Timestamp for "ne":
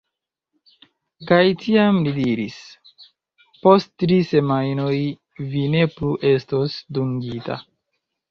5.77-5.85